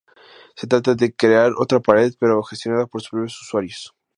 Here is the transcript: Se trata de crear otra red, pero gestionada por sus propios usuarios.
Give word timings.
Se 0.55 0.65
trata 0.65 0.95
de 0.95 1.13
crear 1.13 1.51
otra 1.55 1.79
red, 1.89 2.15
pero 2.19 2.41
gestionada 2.41 2.87
por 2.87 3.01
sus 3.03 3.11
propios 3.11 3.39
usuarios. 3.39 3.93